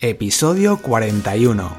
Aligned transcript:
Episodio 0.00 0.78
41. 0.78 1.76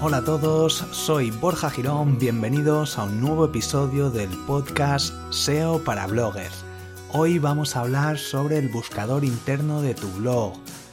Hola 0.00 0.16
a 0.16 0.24
todos, 0.24 0.84
soy 0.90 1.30
Borja 1.30 1.70
Girón, 1.70 2.18
bienvenidos 2.18 2.98
a 2.98 3.04
un 3.04 3.20
nuevo 3.20 3.44
episodio 3.44 4.10
del 4.10 4.30
podcast 4.46 5.14
SEO 5.30 5.78
para 5.84 6.08
bloggers 6.08 6.64
Hoy 7.12 7.40
vamos 7.40 7.74
a 7.74 7.80
hablar 7.80 8.18
sobre 8.18 8.58
el 8.58 8.68
buscador 8.68 9.24
interno 9.24 9.82
de 9.82 9.94
tu 9.94 10.08
blog, 10.12 10.52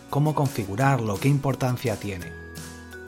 cómo 0.10 0.34
configurarlo, 0.34 1.20
qué 1.20 1.28
importancia 1.28 1.96
tiene. 1.98 2.32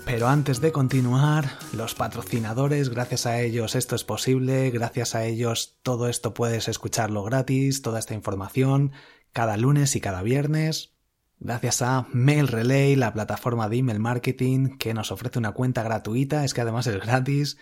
Pero 0.05 0.27
antes 0.27 0.61
de 0.61 0.71
continuar, 0.71 1.57
los 1.73 1.95
patrocinadores, 1.95 2.89
gracias 2.89 3.25
a 3.25 3.41
ellos 3.41 3.73
esto 3.73 3.95
es 3.95 4.03
posible, 4.03 4.69
gracias 4.69 5.15
a 5.15 5.25
ellos 5.25 5.79
todo 5.81 6.07
esto 6.07 6.35
puedes 6.35 6.67
escucharlo 6.67 7.23
gratis, 7.23 7.81
toda 7.81 7.97
esta 7.97 8.13
información, 8.13 8.91
cada 9.33 9.57
lunes 9.57 9.95
y 9.95 10.01
cada 10.01 10.21
viernes. 10.21 10.93
Gracias 11.39 11.81
a 11.81 12.05
Mail 12.13 12.47
Relay, 12.47 12.95
la 12.95 13.13
plataforma 13.13 13.69
de 13.69 13.77
email 13.77 13.99
marketing 13.99 14.77
que 14.77 14.93
nos 14.93 15.11
ofrece 15.11 15.39
una 15.39 15.53
cuenta 15.53 15.81
gratuita, 15.81 16.45
es 16.45 16.53
que 16.53 16.61
además 16.61 16.85
es 16.85 17.03
gratis, 17.03 17.57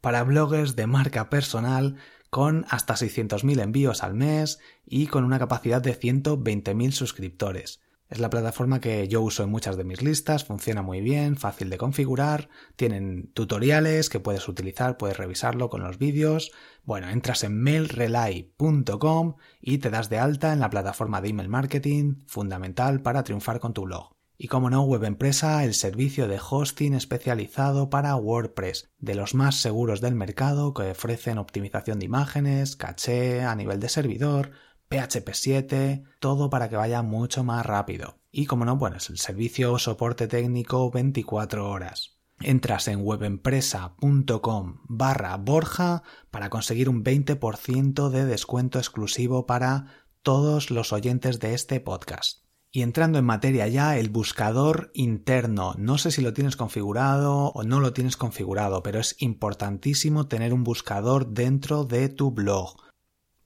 para 0.00 0.24
bloggers 0.24 0.74
de 0.74 0.88
marca 0.88 1.30
personal 1.30 1.98
con 2.30 2.66
hasta 2.68 2.94
600.000 2.94 3.62
envíos 3.62 4.02
al 4.02 4.14
mes 4.14 4.58
y 4.84 5.06
con 5.06 5.24
una 5.24 5.38
capacidad 5.38 5.82
de 5.82 5.98
120.000 5.98 6.90
suscriptores. 6.92 7.80
Es 8.08 8.20
la 8.20 8.30
plataforma 8.30 8.80
que 8.80 9.06
yo 9.06 9.20
uso 9.20 9.42
en 9.42 9.50
muchas 9.50 9.76
de 9.76 9.84
mis 9.84 10.00
listas, 10.00 10.44
funciona 10.44 10.80
muy 10.80 11.02
bien, 11.02 11.36
fácil 11.36 11.68
de 11.68 11.76
configurar, 11.76 12.48
tienen 12.74 13.30
tutoriales 13.34 14.08
que 14.08 14.18
puedes 14.18 14.48
utilizar, 14.48 14.96
puedes 14.96 15.18
revisarlo 15.18 15.68
con 15.68 15.82
los 15.82 15.98
vídeos. 15.98 16.50
Bueno, 16.84 17.10
entras 17.10 17.44
en 17.44 17.60
mailrelay.com 17.60 19.36
y 19.60 19.78
te 19.78 19.90
das 19.90 20.08
de 20.08 20.18
alta 20.18 20.54
en 20.54 20.60
la 20.60 20.70
plataforma 20.70 21.20
de 21.20 21.28
email 21.28 21.50
marketing, 21.50 22.14
fundamental 22.26 23.02
para 23.02 23.24
triunfar 23.24 23.60
con 23.60 23.74
tu 23.74 23.82
blog. 23.82 24.17
Y 24.40 24.46
como 24.46 24.70
no, 24.70 24.82
Web 24.82 25.02
Empresa, 25.02 25.64
el 25.64 25.74
servicio 25.74 26.28
de 26.28 26.38
hosting 26.38 26.94
especializado 26.94 27.90
para 27.90 28.14
WordPress, 28.14 28.88
de 29.00 29.16
los 29.16 29.34
más 29.34 29.56
seguros 29.56 30.00
del 30.00 30.14
mercado 30.14 30.72
que 30.74 30.92
ofrecen 30.92 31.38
optimización 31.38 31.98
de 31.98 32.04
imágenes, 32.04 32.76
caché 32.76 33.42
a 33.42 33.56
nivel 33.56 33.80
de 33.80 33.88
servidor, 33.88 34.52
PHP 34.90 35.30
7, 35.32 36.04
todo 36.20 36.50
para 36.50 36.68
que 36.68 36.76
vaya 36.76 37.02
mucho 37.02 37.42
más 37.42 37.66
rápido. 37.66 38.20
Y 38.30 38.46
como 38.46 38.64
no, 38.64 38.76
bueno, 38.76 38.98
es 38.98 39.10
el 39.10 39.18
servicio 39.18 39.76
soporte 39.80 40.28
técnico 40.28 40.88
24 40.92 41.68
horas. 41.68 42.20
Entras 42.40 42.86
en 42.86 43.00
webempresa.com 43.04 44.82
barra 44.84 45.36
Borja 45.36 46.04
para 46.30 46.48
conseguir 46.48 46.88
un 46.88 47.02
20% 47.02 48.08
de 48.08 48.24
descuento 48.24 48.78
exclusivo 48.78 49.46
para 49.46 49.86
todos 50.22 50.70
los 50.70 50.92
oyentes 50.92 51.40
de 51.40 51.54
este 51.54 51.80
podcast. 51.80 52.47
Y 52.70 52.82
entrando 52.82 53.18
en 53.18 53.24
materia 53.24 53.66
ya, 53.66 53.96
el 53.96 54.10
buscador 54.10 54.90
interno. 54.92 55.74
No 55.78 55.96
sé 55.96 56.10
si 56.10 56.20
lo 56.20 56.34
tienes 56.34 56.56
configurado 56.56 57.46
o 57.54 57.62
no 57.62 57.80
lo 57.80 57.94
tienes 57.94 58.18
configurado, 58.18 58.82
pero 58.82 59.00
es 59.00 59.16
importantísimo 59.20 60.26
tener 60.26 60.52
un 60.52 60.64
buscador 60.64 61.28
dentro 61.28 61.84
de 61.84 62.10
tu 62.10 62.30
blog. 62.30 62.76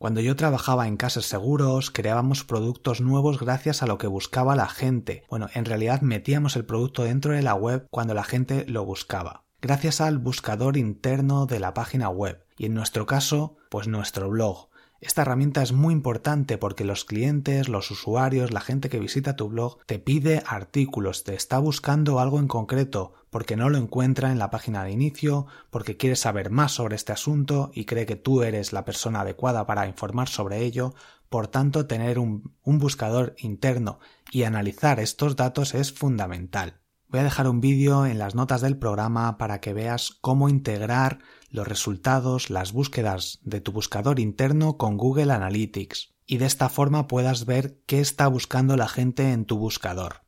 Cuando 0.03 0.21
yo 0.21 0.35
trabajaba 0.35 0.89
en 0.89 0.97
casas 0.97 1.27
seguros, 1.27 1.93
creábamos 1.93 2.43
productos 2.43 3.01
nuevos 3.01 3.39
gracias 3.39 3.85
a 3.85 3.87
lo 3.87 3.99
que 3.99 4.09
buscaba 4.09 4.57
la 4.57 4.69
gente. 4.69 5.23
Bueno, 5.31 5.47
en 5.55 5.65
realidad 5.65 6.01
metíamos 6.01 6.57
el 6.57 6.65
producto 6.65 7.05
dentro 7.05 7.35
de 7.35 7.43
la 7.43 7.55
web 7.55 7.87
cuando 7.91 8.13
la 8.13 8.25
gente 8.25 8.65
lo 8.67 8.85
buscaba. 8.85 9.45
Gracias 9.61 10.01
al 10.01 10.19
buscador 10.19 10.77
interno 10.77 11.47
de 11.47 11.61
la 11.61 11.73
página 11.73 12.09
web. 12.09 12.45
Y 12.59 12.67
en 12.67 12.75
nuestro 12.75 13.07
caso, 13.07 13.59
pues 13.71 13.87
nuestro 13.87 14.29
blog. 14.29 14.72
Esta 15.03 15.23
herramienta 15.23 15.65
es 15.65 15.73
muy 15.73 15.93
importante 15.93 16.59
porque 16.59 16.85
los 16.85 17.05
clientes, 17.05 17.69
los 17.69 17.91
usuarios, 17.91 18.53
la 18.53 18.61
gente 18.61 18.89
que 18.89 19.01
visita 19.01 19.35
tu 19.35 19.49
blog 19.49 19.85
te 19.85 19.99
pide 19.99 20.45
artículos, 20.47 21.25
te 21.25 21.35
está 21.35 21.59
buscando 21.59 22.21
algo 22.21 22.39
en 22.39 22.47
concreto 22.47 23.13
porque 23.29 23.57
no 23.57 23.69
lo 23.69 23.79
encuentra 23.79 24.31
en 24.31 24.39
la 24.39 24.51
página 24.51 24.85
de 24.85 24.93
inicio, 24.93 25.49
porque 25.71 25.97
quiere 25.97 26.15
saber 26.15 26.51
más 26.51 26.71
sobre 26.71 26.95
este 26.95 27.11
asunto 27.11 27.73
y 27.75 27.85
cree 27.85 28.07
que 28.07 28.15
tú 28.15 28.45
eres 28.45 28.73
la 28.73 28.85
persona 28.85 29.23
adecuada 29.23 29.67
para 29.67 29.89
informar 29.89 30.29
sobre 30.29 30.61
ello. 30.61 30.95
Por 31.29 31.49
tanto, 31.49 31.87
tener 31.87 32.21
un, 32.21 32.55
un 32.63 32.79
buscador 32.79 33.35
interno 33.39 33.99
y 34.31 34.45
analizar 34.45 35.01
estos 35.01 35.35
datos 35.35 35.75
es 35.75 35.93
fundamental. 35.93 36.82
Voy 37.13 37.21
a 37.21 37.25
dejar 37.25 37.47
un 37.47 37.61
vídeo 37.61 38.07
en 38.07 38.19
las 38.19 38.35
notas 38.35 38.63
del 38.63 38.79
programa 38.79 39.37
para 39.37 39.61
que 39.61 39.75
veas 39.75 40.17
cómo 40.23 40.49
integrar 40.49 41.19
los 41.51 41.69
resultados, 41.69 42.49
las 42.49 42.73
búsquedas 42.73 43.39
de 43.43 43.61
tu 43.61 43.71
buscador 43.71 44.19
interno 44.19 44.79
con 44.79 44.97
Google 44.97 45.31
Analytics 45.31 46.15
y 46.25 46.39
de 46.39 46.47
esta 46.47 46.71
forma 46.71 47.09
puedas 47.09 47.45
ver 47.45 47.77
qué 47.85 48.01
está 48.01 48.29
buscando 48.29 48.79
la 48.79 48.89
gente 48.89 49.33
en 49.33 49.45
tu 49.45 49.59
buscador. 49.59 50.23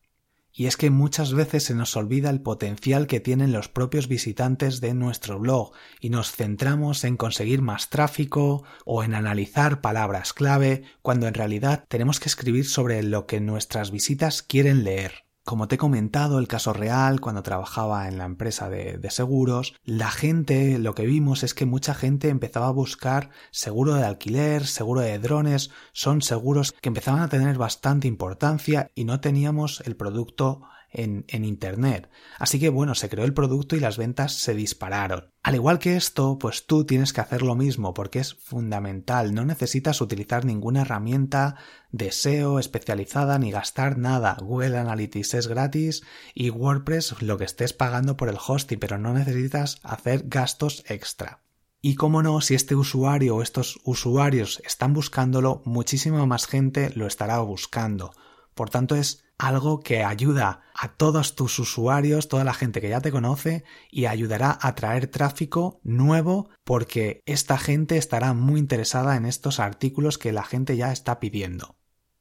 Y 0.53 0.67
es 0.67 0.77
que 0.77 0.91
muchas 0.91 1.33
veces 1.33 1.65
se 1.65 1.75
nos 1.75 1.97
olvida 1.97 2.29
el 2.29 2.43
potencial 2.43 3.07
que 3.07 3.19
tienen 3.19 3.51
los 3.51 3.71
propios 3.71 4.07
visitantes 4.07 4.83
de 4.83 4.93
nuestro 4.93 5.39
blog 5.39 5.73
y 6.01 6.11
nos 6.11 6.33
centramos 6.33 7.05
en 7.05 7.17
conseguir 7.17 7.63
más 7.63 7.89
tráfico 7.89 8.63
o 8.85 9.03
en 9.03 9.15
analizar 9.15 9.81
palabras 9.81 10.35
clave 10.35 10.83
cuando 11.01 11.29
en 11.29 11.35
realidad 11.35 11.87
tenemos 11.89 12.21
que 12.21 12.29
escribir 12.29 12.67
sobre 12.69 13.03
lo 13.03 13.27
que 13.27 13.41
nuestras 13.41 13.91
visitas 13.91 14.43
quieren 14.43 14.85
leer. 14.85 15.25
Como 15.45 15.69
te 15.69 15.75
he 15.75 15.79
comentado, 15.79 16.39
el 16.39 16.49
caso 16.49 16.73
real, 16.73 17.21
cuando 17.21 17.43
trabajaba 17.43 18.09
en 18.09 18.17
la 18.17 18.25
empresa 18.25 18.71
de, 18.71 18.99
seguros, 19.11 19.75
la 19.85 20.11
gente, 20.11 20.79
lo 20.79 20.95
que 20.95 21.05
vimos 21.05 21.43
es 21.43 21.53
que 21.53 21.67
mucha 21.67 21.95
gente 21.95 22.31
empezaba 22.31 22.69
a 22.69 22.73
buscar 22.73 23.29
seguro 23.51 23.95
de 23.95 24.05
alquiler, 24.05 24.67
seguro 24.67 25.03
de 25.03 25.19
drones, 25.19 25.71
son 25.93 26.23
seguros 26.23 26.73
que 26.73 26.89
empezaban 26.89 27.21
a 27.21 27.29
tener 27.29 27.59
bastante 27.59 28.09
importancia 28.09 28.91
y 28.95 29.05
no 29.05 29.21
teníamos 29.21 29.83
el 29.85 29.97
producto 29.97 30.63
en, 30.95 31.25
Internet. 31.45 32.09
Así 32.39 32.59
que 32.59 32.69
bueno, 32.69 32.95
se 32.95 33.09
creó 33.09 33.25
el 33.25 33.35
producto 33.35 33.77
y 33.77 33.81
las 33.81 33.99
ventas 33.99 34.35
se 34.35 34.55
dispararon. 34.55 35.33
Al 35.43 35.55
igual 35.55 35.79
que 35.79 35.97
esto, 35.97 36.39
pues 36.39 36.67
tú 36.67 36.85
tienes 36.85 37.13
que 37.13 37.21
hacer 37.21 37.43
lo 37.43 37.55
mismo 37.55 37.93
porque 37.93 38.21
es 38.21 38.35
fundamental. 38.35 39.35
No 39.35 39.45
necesitas 39.45 40.01
utilizar 40.01 40.45
ninguna 40.45 40.83
herramienta 40.83 41.57
de 41.91 42.13
SEO 42.13 42.59
especializada 42.59 43.39
ni 43.39 43.51
gastar 43.51 43.99
nada. 43.99 44.37
Google 44.41 44.79
Analytics 44.79 45.35
es 45.35 45.49
gratis 45.49 46.03
y 46.35 46.51
WordPress 46.51 47.21
lo 47.23 47.37
que 47.37 47.45
estés 47.45 47.73
pagando 47.73 48.17
por 48.17 48.29
el 48.29 48.39
hosting, 48.45 48.79
pero 48.79 48.99
no 48.99 49.13
necesitas 49.13 49.81
hacer 49.83 50.25
gastos 50.27 50.85
extra. 50.87 51.41
Y 51.87 51.97
cómo 51.97 52.23
no, 52.23 52.41
si 52.41 52.55
este 52.55 52.75
usuario 52.75 53.37
o 53.37 53.43
estos 53.43 53.79
usuarios 53.85 54.63
están 54.65 54.95
buscándolo, 54.95 55.61
muchísima 55.67 56.25
más 56.25 56.47
gente 56.47 56.91
lo 56.95 57.07
estará 57.07 57.41
buscando. 57.41 58.13
Por 58.55 58.71
tanto, 58.71 58.95
es 58.95 59.25
algo 59.39 59.81
que 59.81 60.05
ayuda 60.05 60.63
a 60.75 60.95
todos 60.97 61.35
tus 61.35 61.59
usuarios, 61.59 62.29
toda 62.29 62.45
la 62.45 62.55
gente 62.55 62.81
que 62.81 62.89
ya 62.89 63.01
te 63.01 63.11
conoce 63.11 63.65
y 63.91 64.07
ayudará 64.07 64.59
a 64.61 64.75
traer 64.75 65.09
tráfico 65.09 65.81
nuevo 65.83 66.49
porque 66.65 67.23
esta 67.27 67.59
gente 67.59 67.97
estará 67.97 68.33
muy 68.33 68.61
interesada 68.61 69.17
en 69.17 69.27
estos 69.27 69.61
artículos 69.61 70.19
que 70.19 70.33
la 70.33 70.45
gente 70.45 70.77
ya 70.77 70.93
está 70.93 71.21
pidiendo. 71.21 71.77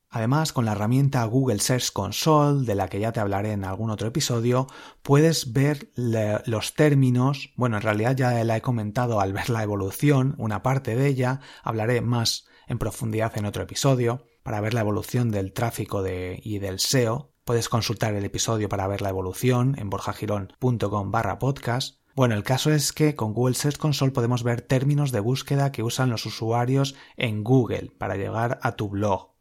Además, 0.09 0.53
con 0.53 0.65
la 0.65 0.73
herramienta 0.73 1.25
Google 1.25 1.59
Search 1.59 1.91
Console, 1.91 2.67
de 2.67 2.75
la 2.75 2.87
que 2.87 2.99
ya 2.99 3.11
te 3.11 3.19
hablaré 3.19 3.51
en 3.51 3.65
algún 3.65 3.89
otro 3.89 4.07
episodio, 4.07 4.67
puedes 5.01 5.53
ver 5.53 5.91
los 5.95 6.75
términos, 6.75 7.51
bueno, 7.55 7.77
en 7.77 7.81
realidad 7.81 8.15
ya 8.15 8.43
la 8.43 8.57
he 8.57 8.61
comentado 8.61 9.19
al 9.19 9.33
ver 9.33 9.49
la 9.49 9.63
evolución, 9.63 10.35
una 10.37 10.61
parte 10.61 10.95
de 10.95 11.07
ella, 11.07 11.39
hablaré 11.63 12.01
más 12.01 12.45
en 12.67 12.77
profundidad 12.77 13.35
en 13.37 13.45
otro 13.45 13.63
episodio, 13.63 14.23
para 14.43 14.61
ver 14.61 14.73
la 14.73 14.81
evolución 14.81 15.31
del 15.31 15.53
tráfico 15.53 16.03
de, 16.03 16.39
y 16.43 16.59
del 16.59 16.79
SEO. 16.79 17.31
Puedes 17.45 17.69
consultar 17.69 18.13
el 18.13 18.23
episodio 18.25 18.69
para 18.69 18.87
ver 18.87 19.01
la 19.01 19.09
evolución 19.09 19.75
en 19.77 19.89
borjagirón.com 19.89 21.11
barra 21.11 21.39
podcast. 21.39 21.97
Bueno, 22.15 22.35
el 22.35 22.43
caso 22.43 22.71
es 22.71 22.93
que 22.93 23.15
con 23.15 23.33
Google 23.33 23.55
Search 23.55 23.77
Console 23.77 24.11
podemos 24.11 24.43
ver 24.43 24.61
términos 24.61 25.11
de 25.11 25.19
búsqueda 25.19 25.71
que 25.71 25.81
usan 25.81 26.09
los 26.09 26.25
usuarios 26.25 26.95
en 27.17 27.43
Google 27.43 27.91
para 27.97 28.15
llegar 28.15 28.59
a 28.61 28.73
tu 28.73 28.89
blog. 28.89 29.31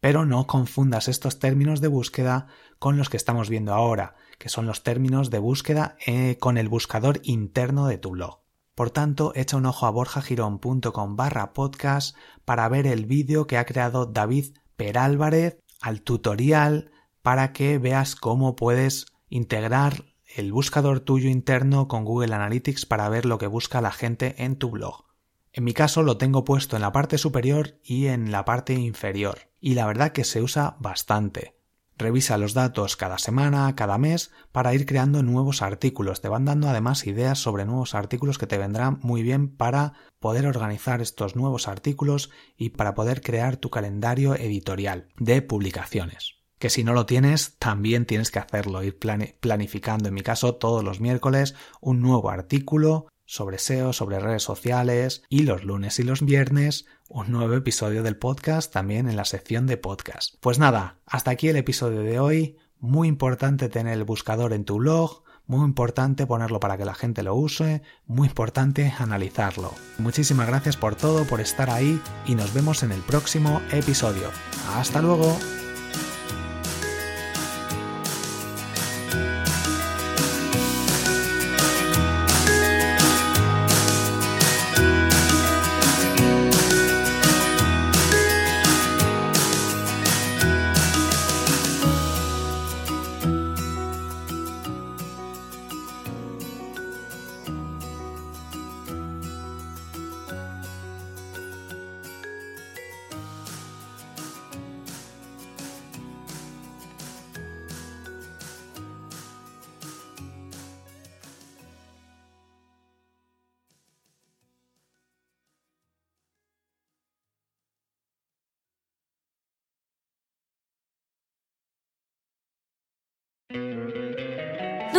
Pero 0.00 0.24
no 0.24 0.46
confundas 0.46 1.08
estos 1.08 1.38
términos 1.38 1.80
de 1.80 1.88
búsqueda 1.88 2.46
con 2.78 2.96
los 2.96 3.10
que 3.10 3.16
estamos 3.16 3.50
viendo 3.50 3.74
ahora, 3.74 4.14
que 4.38 4.48
son 4.48 4.66
los 4.66 4.82
términos 4.82 5.30
de 5.30 5.38
búsqueda 5.38 5.96
eh, 6.06 6.38
con 6.38 6.56
el 6.56 6.68
buscador 6.68 7.20
interno 7.24 7.86
de 7.86 7.98
tu 7.98 8.10
blog. 8.12 8.40
Por 8.80 8.90
tanto, 8.90 9.32
echa 9.34 9.58
un 9.58 9.66
ojo 9.66 9.84
a 9.84 9.90
borjagirón.com 9.90 11.14
barra 11.14 11.52
podcast 11.52 12.16
para 12.46 12.66
ver 12.70 12.86
el 12.86 13.04
vídeo 13.04 13.46
que 13.46 13.58
ha 13.58 13.66
creado 13.66 14.06
David 14.06 14.56
Perálvarez 14.78 15.58
al 15.82 16.00
tutorial 16.00 16.90
para 17.20 17.52
que 17.52 17.76
veas 17.76 18.16
cómo 18.16 18.56
puedes 18.56 19.04
integrar 19.28 20.06
el 20.34 20.50
buscador 20.50 21.00
tuyo 21.00 21.28
interno 21.28 21.88
con 21.88 22.06
Google 22.06 22.34
Analytics 22.34 22.86
para 22.86 23.10
ver 23.10 23.26
lo 23.26 23.36
que 23.36 23.48
busca 23.48 23.82
la 23.82 23.92
gente 23.92 24.42
en 24.42 24.56
tu 24.56 24.70
blog. 24.70 25.04
En 25.52 25.64
mi 25.64 25.74
caso 25.74 26.02
lo 26.02 26.16
tengo 26.16 26.44
puesto 26.44 26.76
en 26.76 26.80
la 26.80 26.90
parte 26.90 27.18
superior 27.18 27.78
y 27.84 28.06
en 28.06 28.32
la 28.32 28.46
parte 28.46 28.72
inferior, 28.72 29.50
y 29.60 29.74
la 29.74 29.84
verdad 29.84 30.12
que 30.12 30.24
se 30.24 30.40
usa 30.40 30.78
bastante. 30.80 31.59
Revisa 32.00 32.38
los 32.38 32.54
datos 32.54 32.96
cada 32.96 33.18
semana, 33.18 33.76
cada 33.76 33.98
mes, 33.98 34.32
para 34.52 34.72
ir 34.72 34.86
creando 34.86 35.22
nuevos 35.22 35.60
artículos. 35.60 36.22
Te 36.22 36.30
van 36.30 36.46
dando 36.46 36.68
además 36.68 37.06
ideas 37.06 37.38
sobre 37.38 37.66
nuevos 37.66 37.94
artículos 37.94 38.38
que 38.38 38.46
te 38.46 38.56
vendrán 38.56 38.98
muy 39.02 39.22
bien 39.22 39.54
para 39.54 39.92
poder 40.18 40.46
organizar 40.46 41.02
estos 41.02 41.36
nuevos 41.36 41.68
artículos 41.68 42.30
y 42.56 42.70
para 42.70 42.94
poder 42.94 43.20
crear 43.20 43.58
tu 43.58 43.68
calendario 43.68 44.34
editorial 44.34 45.08
de 45.18 45.42
publicaciones 45.42 46.40
que 46.58 46.68
si 46.68 46.84
no 46.84 46.92
lo 46.92 47.06
tienes, 47.06 47.56
también 47.58 48.04
tienes 48.04 48.30
que 48.30 48.38
hacerlo, 48.38 48.82
ir 48.82 48.98
planificando, 48.98 50.08
en 50.08 50.14
mi 50.14 50.20
caso, 50.20 50.56
todos 50.56 50.84
los 50.84 51.00
miércoles 51.00 51.54
un 51.80 52.02
nuevo 52.02 52.28
artículo 52.28 53.08
sobre 53.30 53.58
SEO, 53.58 53.92
sobre 53.92 54.18
redes 54.18 54.42
sociales 54.42 55.22
y 55.28 55.44
los 55.44 55.62
lunes 55.62 56.00
y 56.00 56.02
los 56.02 56.24
viernes 56.24 56.86
un 57.08 57.30
nuevo 57.30 57.54
episodio 57.54 58.02
del 58.02 58.16
podcast 58.16 58.72
también 58.72 59.08
en 59.08 59.14
la 59.14 59.24
sección 59.24 59.68
de 59.68 59.76
podcast. 59.76 60.34
Pues 60.40 60.58
nada, 60.58 60.98
hasta 61.06 61.30
aquí 61.30 61.48
el 61.48 61.56
episodio 61.56 62.00
de 62.00 62.18
hoy. 62.18 62.56
Muy 62.80 63.06
importante 63.06 63.68
tener 63.68 63.92
el 63.94 64.04
buscador 64.04 64.52
en 64.52 64.64
tu 64.64 64.78
blog, 64.78 65.22
muy 65.46 65.64
importante 65.64 66.26
ponerlo 66.26 66.58
para 66.58 66.76
que 66.76 66.84
la 66.84 66.94
gente 66.94 67.22
lo 67.22 67.36
use, 67.36 67.82
muy 68.04 68.26
importante 68.26 68.92
analizarlo. 68.98 69.72
Muchísimas 69.98 70.48
gracias 70.48 70.76
por 70.76 70.96
todo, 70.96 71.24
por 71.24 71.40
estar 71.40 71.70
ahí 71.70 72.00
y 72.26 72.34
nos 72.34 72.52
vemos 72.52 72.82
en 72.82 72.90
el 72.90 73.00
próximo 73.00 73.62
episodio. 73.70 74.28
Hasta 74.74 75.00
luego. 75.02 75.36